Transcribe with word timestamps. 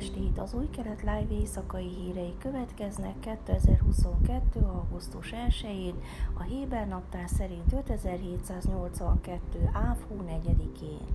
estét! 0.00 0.38
Az 0.38 0.54
új 0.54 0.68
kelet 0.70 1.00
live 1.00 1.40
éjszakai 1.40 1.88
hírei 1.88 2.34
következnek 2.38 3.20
2022. 3.20 4.60
augusztus 4.60 5.34
1-én, 5.48 5.94
a 6.38 6.42
Héber 6.42 6.88
naptár 6.88 7.28
szerint 7.28 7.72
5782. 7.72 9.70
áv 9.72 9.96
4-én. 10.28 11.06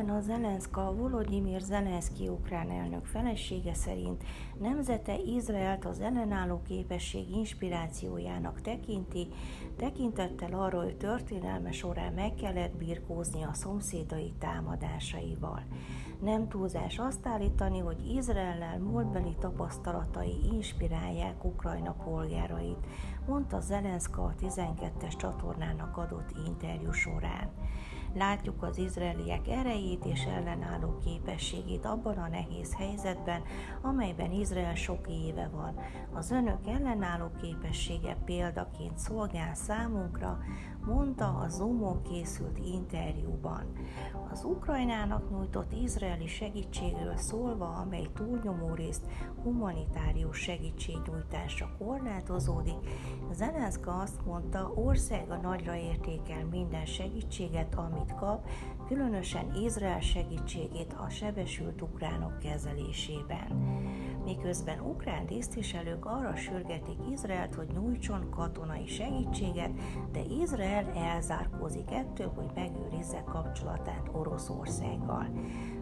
Olena 0.00 0.20
Zelenszka, 0.20 0.94
Volodymyr 0.94 1.60
Zelenszky 1.60 2.28
ukrán 2.28 2.70
elnök 2.70 3.04
felesége 3.04 3.74
szerint 3.74 4.22
nemzete 4.58 5.18
Izraelt 5.18 5.84
az 5.84 6.00
ellenálló 6.00 6.62
képesség 6.62 7.30
inspirációjának 7.30 8.60
tekinti, 8.60 9.28
tekintettel 9.76 10.52
arra, 10.52 10.82
hogy 10.82 10.96
történelme 10.96 11.72
során 11.72 12.12
meg 12.12 12.34
kellett 12.34 12.76
birkózni 12.76 13.42
a 13.42 13.52
szomszédai 13.52 14.32
támadásaival. 14.38 15.62
Nem 16.20 16.48
túlzás 16.48 16.98
azt 16.98 17.26
állítani, 17.26 17.78
hogy 17.78 18.14
Izraellel 18.16 18.78
múltbeli 18.78 19.36
tapasztalatai 19.40 20.36
inspirálják 20.52 21.44
Ukrajna 21.44 21.92
polgárait, 21.92 22.86
mondta 23.26 23.60
Zelenszka 23.60 24.22
a 24.22 24.34
12-es 24.40 25.16
csatornának 25.16 25.96
adott 25.96 26.30
interjú 26.46 26.92
során. 26.92 27.50
Látjuk 28.14 28.62
az 28.62 28.78
izraeliek 28.78 29.48
erejét 29.48 30.04
és 30.04 30.24
ellenálló 30.24 30.98
képességét 31.04 31.84
abban 31.84 32.16
a 32.16 32.28
nehéz 32.28 32.74
helyzetben, 32.74 33.42
amelyben 33.82 34.32
Izrael 34.32 34.74
sok 34.74 35.08
éve 35.08 35.48
van. 35.52 35.74
Az 36.12 36.30
önök 36.30 36.66
ellenálló 36.66 37.30
képessége 37.40 38.16
példaként 38.24 38.98
szolgál 38.98 39.54
számunkra, 39.54 40.38
mondta 40.86 41.24
a 41.26 41.48
Zoomon 41.48 42.02
készült 42.02 42.58
interjúban. 42.58 43.72
Az 44.30 44.44
Ukrajnának 44.44 45.30
nyújtott 45.30 45.72
izraeli 45.82 46.26
segítségről 46.26 47.16
szólva, 47.16 47.66
amely 47.66 48.06
túlnyomó 48.14 48.74
részt 48.74 49.06
humanitárius 49.42 50.38
segítségnyújtásra 50.38 51.76
korlátozódik, 51.78 52.78
Zelenszka 53.32 53.96
azt 53.96 54.24
mondta, 54.24 54.72
országa 54.74 55.36
nagyra 55.36 55.76
értékel 55.76 56.44
minden 56.50 56.86
segítséget, 56.86 57.74
amit 57.74 58.14
kap, 58.14 58.48
különösen 58.86 59.54
Izrael 59.54 60.00
segítségét 60.00 60.92
a 60.92 61.08
sebesült 61.08 61.82
ukránok 61.82 62.38
kezelésében. 62.38 63.78
Miközben 64.24 64.80
ukrán 64.80 65.26
tisztviselők 65.26 66.04
arra 66.04 66.36
sürgetik 66.36 66.98
Izraelt, 67.12 67.54
hogy 67.54 67.68
nyújtson 67.72 68.30
katonai 68.30 68.86
segítséget, 68.86 69.70
de 70.12 70.20
Izrael 70.42 70.92
elzárkózik 70.94 71.90
ettől, 71.90 72.32
hogy 72.34 72.50
megőrizze 72.54 73.24
kapcsolatát 73.24 74.10
Oroszországgal. 74.12 75.28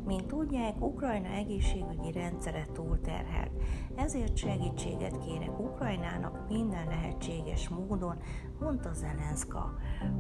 Mint 0.07 0.27
tudják, 0.27 0.81
Ukrajna 0.81 1.29
egészségügyi 1.29 2.13
rendszere 2.13 2.67
túlterhelt, 2.73 3.51
ezért 3.97 4.37
segítséget 4.37 5.19
kérek 5.19 5.61
Ukrajnának 5.61 6.49
minden 6.49 6.87
lehetséges 6.87 7.69
módon, 7.69 8.17
mondta 8.61 8.93
Zelenszka. 8.93 9.75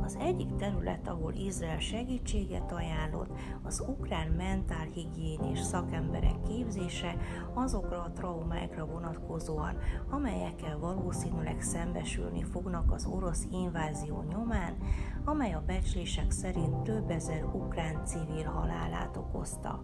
Az 0.04 0.16
egyik 0.20 0.56
terület, 0.56 1.08
ahol 1.08 1.32
Izrael 1.32 1.78
segítséget 1.78 2.72
ajánlott, 2.72 3.30
az 3.62 3.84
ukrán 3.88 4.28
mentálhigiénés 4.28 5.60
szakemberek 5.60 6.42
képzése 6.48 7.16
azokra 7.54 8.02
a 8.02 8.12
traumákra 8.12 8.86
vonatkozóan, 8.86 9.78
amelyekkel 10.10 10.78
valószínűleg 10.78 11.60
szembesülni 11.60 12.42
fognak 12.42 12.92
az 12.92 13.06
orosz 13.06 13.46
invázió 13.50 14.24
nyomán, 14.28 14.76
amely 15.24 15.52
a 15.52 15.62
becslések 15.66 16.30
szerint 16.30 16.76
több 16.82 17.10
ezer 17.10 17.44
ukrán 17.44 18.04
civil 18.04 18.44
halálát 18.44 19.16
okozta. 19.16 19.82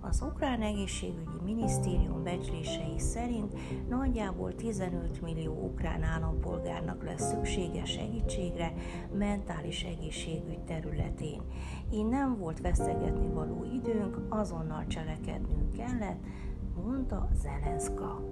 Az 0.00 0.22
ukrán 0.22 0.62
egészségügyi 0.62 1.40
minisztérium 1.44 2.22
becslései 2.22 2.98
szerint 2.98 3.54
nagyjából 3.88 4.54
15 4.54 5.22
millió 5.22 5.52
ukrán 5.52 6.02
állampolgárnak 6.02 7.04
lesz 7.04 7.30
szüksége 7.30 7.84
segítségre 7.84 8.72
mentális 9.18 9.82
egészségügy 9.82 10.60
területén. 10.60 11.42
Így 11.92 12.06
nem 12.08 12.38
volt 12.38 12.60
veszegetni 12.60 13.28
való 13.28 13.64
időnk, 13.72 14.18
azonnal 14.28 14.86
cselekednünk 14.86 15.72
kellett, 15.76 16.20
mondta 16.84 17.28
Zelenszka. 17.34 18.22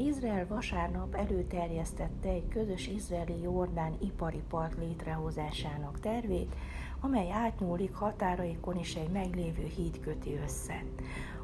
Izrael 0.00 0.46
vasárnap 0.46 1.14
előterjesztette 1.14 2.28
egy 2.28 2.48
közös 2.48 2.86
izraeli-jordán 2.86 3.96
ipari 4.00 4.42
park 4.48 4.78
létrehozásának 4.78 6.00
tervét, 6.00 6.54
amely 7.00 7.30
átnyúlik 7.30 7.94
határaikon 7.94 8.78
is 8.78 8.94
egy 8.94 9.08
meglévő 9.08 9.64
híd 9.64 10.00
köti 10.00 10.38
össze. 10.42 10.84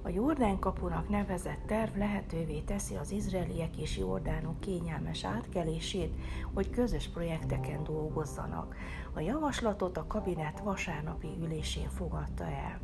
A 0.02 0.08
Jordán 0.08 0.58
kapunak 0.58 1.08
nevezett 1.08 1.66
terv 1.66 1.96
lehetővé 1.96 2.60
teszi 2.60 2.94
az 2.94 3.10
izraeliek 3.10 3.76
és 3.76 3.96
jordánok 3.98 4.60
kényelmes 4.60 5.24
átkelését, 5.24 6.14
hogy 6.54 6.70
közös 6.70 7.08
projekteken 7.08 7.84
dolgozzanak. 7.84 8.76
A 9.14 9.20
javaslatot 9.20 9.96
a 9.96 10.06
kabinet 10.06 10.60
vasárnapi 10.60 11.28
ülésén 11.40 11.88
fogadta 11.88 12.44
el. 12.44 12.80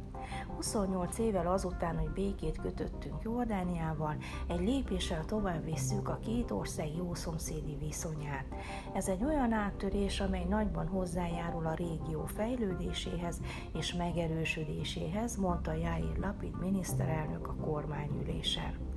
28 0.57 1.19
évvel 1.19 1.47
azután, 1.47 1.99
hogy 1.99 2.11
békét 2.11 2.61
kötöttünk 2.61 3.23
Jordániával, 3.23 4.17
egy 4.49 4.61
lépéssel 4.61 5.25
tovább 5.25 5.65
visszük 5.65 6.09
a 6.09 6.19
két 6.25 6.51
ország 6.51 6.97
jó 6.97 7.15
szomszédi 7.15 7.77
viszonyát. 7.81 8.47
Ez 8.93 9.09
egy 9.09 9.25
olyan 9.25 9.53
áttörés, 9.53 10.21
amely 10.21 10.45
nagyban 10.45 10.87
hozzájárul 10.87 11.67
a 11.67 11.75
régió 11.75 12.25
fejlődéséhez 12.25 13.41
és 13.75 13.95
megerősödéséhez, 13.95 15.37
mondta 15.37 15.73
Jair 15.73 16.17
Lapid 16.21 16.61
miniszterelnök 16.61 17.49
a 17.49 17.55
kormányülésen. 17.55 18.91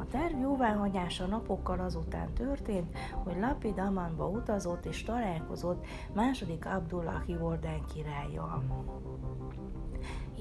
A 0.00 0.06
terv 0.06 0.40
jóváhagyása 0.40 1.26
napokkal 1.26 1.80
azután 1.80 2.34
történt, 2.34 2.98
hogy 3.24 3.38
Lapid 3.40 3.78
Amanba 3.78 4.28
utazott 4.28 4.84
és 4.84 5.02
találkozott 5.02 5.86
második 6.14 6.66
Abdullah 6.66 7.28
Jordán 7.28 7.84
királlyal. 7.94 8.62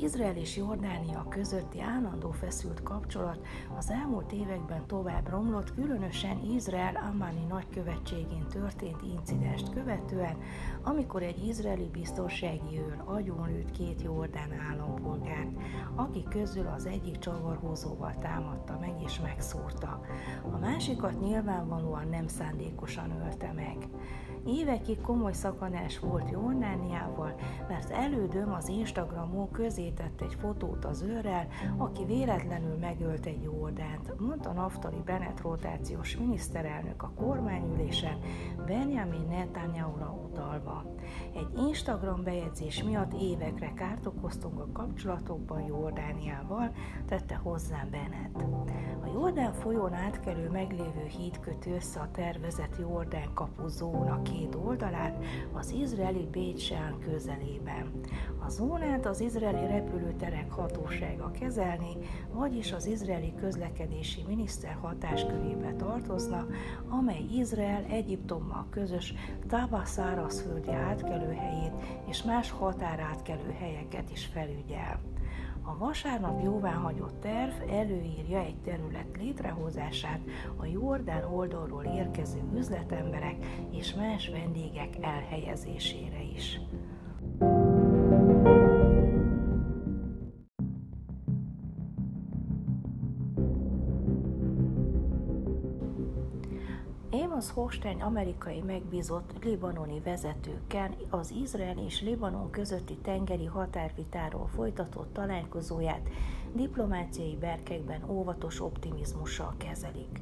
Izrael 0.02 0.36
és 0.36 0.58
Jordánia 0.58 1.26
közötti 1.30 1.82
állandó 1.82 2.32
feszült 2.32 2.84
kapcsolat 2.84 3.46
az 3.78 3.90
elmúlt 3.90 4.32
években 4.32 4.88
tovább 4.88 5.30
romlott, 5.30 5.74
különösen 5.74 6.40
Izrael 6.56 6.96
Ammani 6.96 7.46
nagykövetségén 7.50 8.46
történt 8.50 9.02
incidenst 9.02 9.74
követően, 9.74 10.38
amikor 10.84 11.24
egy 11.24 11.48
izraeli 11.48 11.90
biztonsági 11.92 12.78
őr 12.78 13.02
agyonlőtt 13.06 13.72
két 13.72 14.02
jordán 14.02 14.52
állampolgárt, 14.70 15.52
akik 15.96 16.28
közül 16.28 16.68
az 16.68 16.86
egyik 16.86 17.18
csavarhúzóval 17.18 18.16
támadta 18.22 18.78
meg 18.80 19.02
és 19.06 19.20
megszúrta. 19.20 20.02
A 20.52 20.58
másikat 20.58 21.20
nyilvánvalóan 21.20 22.08
nem 22.08 22.28
szándékosan 22.28 23.12
ölte 23.26 23.52
meg. 23.52 23.78
Évekig 24.46 25.02
komoly 25.02 25.34
szakadás 25.34 26.00
volt 26.00 26.30
Jordániával, 26.30 27.36
mert 27.68 27.90
elődöm 27.90 28.54
az 28.54 28.68
Instagramon 28.68 29.52
közé 29.52 29.89
tett 29.94 30.22
egy 30.22 30.34
fotót 30.34 30.86
az 30.86 31.02
őrrel, 31.02 31.48
aki 31.78 32.06
véletlenül 32.06 32.78
megölt 32.78 33.26
egy 33.26 33.42
Jordánt, 33.44 34.20
mondta 34.20 34.52
Naftali 34.52 35.02
Bennett 35.06 35.42
rotációs 35.42 36.18
miniszterelnök 36.18 37.04
a 37.04 37.12
kormányülésen, 37.16 38.18
Benjamin 38.66 39.28
Netanyahu-ra 39.30 40.20
utalva. 40.26 40.84
Egy 41.36 41.68
Instagram 41.68 42.24
bejegyzés 42.24 42.84
miatt 42.84 43.14
évekre 43.22 43.74
kárt 43.74 44.06
okoztunk 44.06 44.60
a 44.60 44.68
kapcsolatokban 44.74 45.62
Jordániával, 45.62 46.72
tette 47.06 47.36
hozzám 47.36 47.90
Bennett. 47.90 48.42
A 49.04 49.08
Jordán 49.14 49.54
folyón 49.54 49.94
átkelő 49.94 50.50
meglévő 50.50 51.06
híd 51.18 51.40
kötő 51.40 51.76
össze 51.76 52.00
a 52.00 52.12
tervezett 52.12 52.78
Jordán 52.80 53.34
kapu 53.34 53.68
zóna 53.68 54.22
két 54.22 54.56
oldalát 54.56 55.24
az 55.54 55.72
izraeli 55.72 56.28
Bécsán 56.32 57.00
közelében. 57.00 58.00
A 58.46 58.50
zónát 58.50 59.06
az 59.06 59.22
izraeli 59.22 59.66
repülőterek 59.80 60.52
hatósága 60.52 61.32
kezelni, 61.32 61.92
vagyis 62.34 62.72
az 62.72 62.86
izraeli 62.86 63.34
közlekedési 63.40 64.24
miniszter 64.28 64.78
hatáskörébe 64.82 65.74
tartozna, 65.74 66.46
amely 66.90 67.26
Izrael 67.38 67.84
Egyiptommal 67.90 68.66
közös 68.70 69.14
Taba 69.48 69.86
szárazföldi 69.86 70.72
átkelőhelyét 70.72 71.74
és 72.10 72.24
más 72.24 72.52
határátkelő 72.52 73.56
helyeket 73.60 74.12
is 74.12 74.26
felügyel. 74.26 75.00
A 75.62 75.78
vasárnap 75.78 76.44
jóváhagyott 76.44 77.22
terv 77.22 77.54
előírja 77.72 78.40
egy 78.40 78.58
terület 78.58 79.18
létrehozását 79.20 80.20
a 80.56 80.66
Jordán 80.66 81.24
oldalról 81.24 81.84
érkező 81.84 82.40
üzletemberek 82.56 83.36
és 83.72 83.94
más 83.94 84.30
vendégek 84.30 84.96
elhelyezésére 85.02 86.22
is. 86.36 86.60
Hans 97.12 97.52
Hochstein 97.52 98.02
amerikai 98.02 98.62
megbízott 98.62 99.44
libanoni 99.44 100.00
vezetőkkel 100.00 100.96
az 101.10 101.34
Izrael 101.44 101.78
és 101.78 102.02
Libanon 102.02 102.50
közötti 102.50 102.98
tengeri 102.98 103.46
határvitáról 103.46 104.48
folytatott 104.48 105.14
találkozóját 105.14 106.10
diplomáciai 106.54 107.36
berkekben 107.36 108.10
óvatos 108.10 108.62
optimizmussal 108.62 109.54
kezelik. 109.58 110.22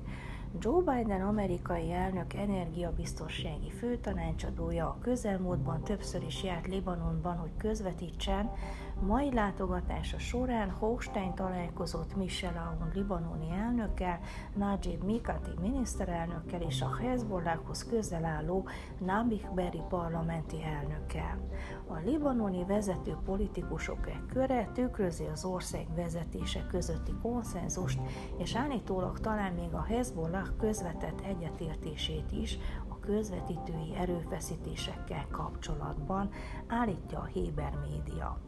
Joe 0.60 0.82
Biden 0.82 1.22
amerikai 1.22 1.92
elnök 1.92 2.34
energiabiztonsági 2.34 3.72
főtanácsadója 3.72 4.86
a 4.86 4.98
közelmúltban 5.02 5.84
többször 5.84 6.24
is 6.24 6.44
járt 6.44 6.68
Libanonban, 6.68 7.38
hogy 7.38 7.58
közvetítsen, 7.58 8.52
mai 9.02 9.34
látogatása 9.34 10.20
során 10.20 10.72
Hochstein 10.72 11.34
találkozott 11.34 12.16
Michel 12.16 12.58
Aoun 12.58 12.92
libanoni 12.94 13.52
elnökkel, 13.52 14.20
Najib 14.56 15.04
Mikati 15.04 15.52
miniszterelnökkel 15.62 16.62
és 16.62 16.82
a 16.82 16.96
Hezbollahhoz 16.96 17.86
közel 17.86 18.26
álló 18.26 18.68
Nabih 19.06 19.54
Berri 19.54 19.82
parlamenti 19.90 20.64
elnökkel. 20.64 21.38
A 21.88 21.98
libanoni 22.06 22.66
vezető 22.66 23.18
politikusok 23.26 24.08
egy 24.08 24.26
köre 24.34 24.70
tükrözi 24.74 25.26
az 25.26 25.46
ország 25.46 25.88
vezetése 25.96 26.66
közötti 26.70 27.14
konszenzust, 27.22 28.00
és 28.38 28.56
állítólag 28.56 29.20
talán 29.20 29.54
még 29.54 29.74
a 29.74 29.84
Hezbollah 29.84 30.48
közvetett 30.60 31.22
egyetértését 31.22 32.32
is 32.32 32.58
a 32.88 33.00
közvetítői 33.00 33.96
erőfeszítésekkel 33.96 35.28
kapcsolatban, 35.32 36.30
állítja 36.68 37.20
a 37.20 37.26
Héber 37.26 37.74
média. 37.90 38.47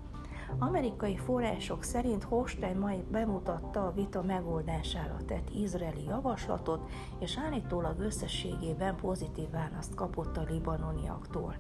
Amerikai 0.58 1.18
források 1.18 1.84
szerint 1.84 2.24
Holstein 2.24 2.78
mai 2.78 3.04
bemutatta 3.12 3.86
a 3.86 3.92
vita 3.92 4.22
megoldására 4.22 5.18
tett 5.26 5.50
izraeli 5.56 6.04
javaslatot, 6.08 6.90
és 7.20 7.38
állítólag 7.38 8.00
összességében 8.00 8.96
pozitív 8.96 9.50
választ 9.50 9.96
kapott 9.96 10.38
a 10.38 10.46
libanoniaktól. 10.50 11.56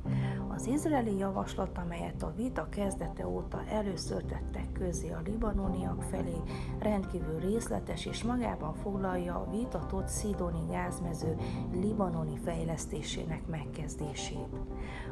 Az 0.55 0.65
izraeli 0.67 1.17
javaslat, 1.17 1.77
amelyet 1.77 2.23
a 2.23 2.33
vita 2.35 2.69
kezdete 2.69 3.27
óta 3.27 3.63
először 3.69 4.23
tettek 4.23 4.71
közé 4.71 5.11
a 5.11 5.21
libanoniak 5.25 6.03
felé, 6.03 6.41
rendkívül 6.79 7.39
részletes 7.39 8.05
és 8.05 8.23
magában 8.23 8.73
foglalja 8.73 9.35
a 9.35 9.49
vitatott 9.51 10.07
szidoni 10.07 10.71
gázmező 10.71 11.35
libanoni 11.71 12.37
fejlesztésének 12.37 13.47
megkezdését. 13.47 14.59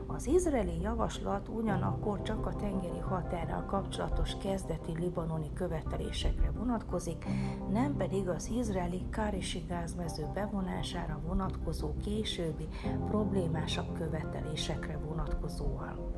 Az 0.07 0.27
izraeli 0.27 0.81
javaslat 0.81 1.47
ugyanakkor 1.47 2.21
csak 2.21 2.45
a 2.45 2.55
tengeri 2.55 2.99
határral 2.99 3.65
kapcsolatos 3.67 4.37
kezdeti 4.37 4.91
libanoni 4.99 5.53
követelésekre 5.53 6.51
vonatkozik, 6.51 7.25
nem 7.71 7.95
pedig 7.97 8.29
az 8.29 8.49
izraeli 8.57 9.01
Kárisi 9.09 9.65
gázmező 9.67 10.25
bevonására 10.33 11.19
vonatkozó 11.25 11.93
későbbi 12.03 12.67
problémásabb 13.07 13.93
követelésekre 13.97 14.97
vonatkozóan. 14.97 16.15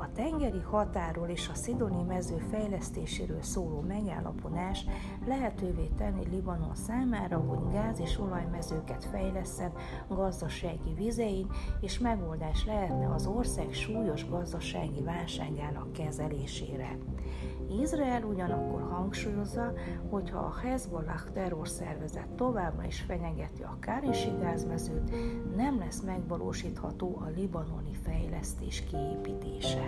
A 0.00 0.12
tengeri 0.12 0.60
határól 0.60 1.28
és 1.28 1.48
a 1.48 1.54
Szidoni 1.54 2.02
mező 2.02 2.36
fejlesztéséről 2.50 3.42
szóló 3.42 3.80
megállapodás 3.80 4.84
lehetővé 5.26 5.90
tenni 5.96 6.26
Libanon 6.30 6.74
számára, 6.74 7.38
hogy 7.38 7.72
gáz- 7.72 8.00
és 8.00 8.18
olajmezőket 8.18 9.04
fejleszen 9.04 9.72
gazdasági 10.08 10.94
vizein, 10.96 11.46
és 11.80 11.98
megoldás 11.98 12.64
lehetne 12.66 13.14
az 13.14 13.26
ország 13.26 13.72
súlyos 13.72 14.28
gazdasági 14.28 15.02
válságának 15.02 15.92
kezelésére. 15.92 16.98
Izrael 17.80 18.22
ugyanakkor 18.22 18.82
hangsúlyozza, 18.90 19.72
hogy 20.10 20.30
ha 20.30 20.38
a 20.38 20.54
Hezbollah 20.62 21.24
terrorszervezet 21.32 22.28
továbbra 22.28 22.84
is 22.84 23.00
fenyegeti 23.00 23.62
a 23.62 23.76
Kárisi 23.80 24.30
gázmezőt, 24.40 25.10
nem 25.56 25.78
lesz 25.78 26.00
megvalósítható 26.00 27.20
a 27.24 27.28
libanoni 27.36 27.94
fejlesztés 28.02 28.84
kiépítése. 28.84 29.87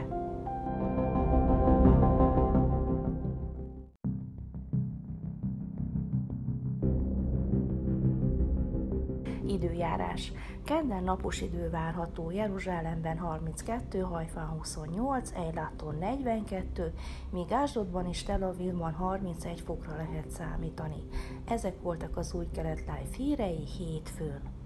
Időjárás. 9.47 10.32
Kedden 10.64 11.05
napos 11.05 11.41
idő 11.41 11.70
várható, 11.70 12.31
Jeruzsálemben 12.31 13.19
32, 13.19 14.00
Hajfán 14.00 14.47
28, 14.47 15.32
Ejláton 15.35 15.97
42, 15.99 16.93
míg 17.31 17.52
Ásdodban 17.52 18.06
és 18.06 18.23
Tel 18.23 18.43
Avivban 18.43 18.93
31 18.93 19.61
fokra 19.61 19.97
lehet 19.97 20.31
számítani. 20.31 21.02
Ezek 21.44 21.82
voltak 21.82 22.17
az 22.17 22.35
új 22.35 22.47
kelet 22.52 22.81
live 22.81 23.17
hírei 23.17 23.64
hétfőn. 23.79 24.60